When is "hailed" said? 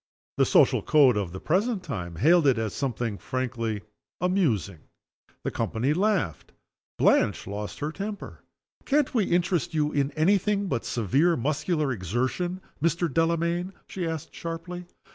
2.15-2.47